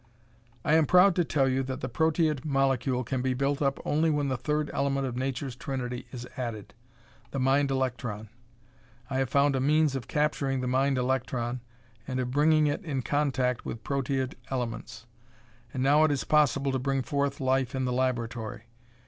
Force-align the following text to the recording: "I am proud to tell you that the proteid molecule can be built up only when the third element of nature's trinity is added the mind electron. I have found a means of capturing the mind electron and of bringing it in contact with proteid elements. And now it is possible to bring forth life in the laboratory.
"I 0.65 0.73
am 0.73 0.87
proud 0.87 1.15
to 1.15 1.23
tell 1.23 1.47
you 1.47 1.61
that 1.61 1.81
the 1.81 1.87
proteid 1.87 2.43
molecule 2.43 3.03
can 3.03 3.21
be 3.21 3.35
built 3.35 3.61
up 3.61 3.79
only 3.85 4.09
when 4.09 4.29
the 4.29 4.35
third 4.35 4.71
element 4.73 5.05
of 5.05 5.15
nature's 5.15 5.55
trinity 5.55 6.07
is 6.11 6.27
added 6.37 6.73
the 7.29 7.37
mind 7.39 7.69
electron. 7.69 8.27
I 9.11 9.19
have 9.19 9.29
found 9.29 9.55
a 9.55 9.59
means 9.59 9.95
of 9.95 10.07
capturing 10.07 10.59
the 10.61 10.65
mind 10.67 10.97
electron 10.97 11.61
and 12.07 12.19
of 12.19 12.31
bringing 12.31 12.65
it 12.65 12.83
in 12.83 13.03
contact 13.03 13.63
with 13.63 13.83
proteid 13.83 14.33
elements. 14.49 15.05
And 15.71 15.83
now 15.83 16.03
it 16.05 16.09
is 16.09 16.23
possible 16.23 16.71
to 16.71 16.79
bring 16.79 17.03
forth 17.03 17.39
life 17.39 17.75
in 17.75 17.85
the 17.85 17.93
laboratory. 17.93 18.63